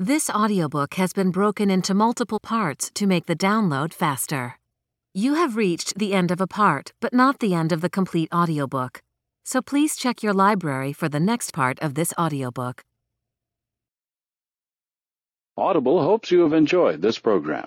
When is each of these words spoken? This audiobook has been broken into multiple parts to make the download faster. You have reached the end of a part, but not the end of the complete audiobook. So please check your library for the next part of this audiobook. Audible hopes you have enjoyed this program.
This 0.00 0.30
audiobook 0.30 0.94
has 0.94 1.12
been 1.12 1.32
broken 1.32 1.70
into 1.70 1.92
multiple 1.92 2.38
parts 2.38 2.88
to 2.94 3.04
make 3.04 3.26
the 3.26 3.34
download 3.34 3.92
faster. 3.92 4.56
You 5.12 5.34
have 5.34 5.56
reached 5.56 5.98
the 5.98 6.14
end 6.14 6.30
of 6.30 6.40
a 6.40 6.46
part, 6.46 6.92
but 7.00 7.12
not 7.12 7.40
the 7.40 7.52
end 7.52 7.72
of 7.72 7.80
the 7.80 7.90
complete 7.90 8.28
audiobook. 8.32 9.02
So 9.44 9.60
please 9.60 9.96
check 9.96 10.22
your 10.22 10.32
library 10.32 10.92
for 10.92 11.08
the 11.08 11.18
next 11.18 11.52
part 11.52 11.80
of 11.80 11.94
this 11.94 12.14
audiobook. 12.16 12.84
Audible 15.56 16.00
hopes 16.00 16.30
you 16.30 16.42
have 16.42 16.52
enjoyed 16.52 17.02
this 17.02 17.18
program. 17.18 17.66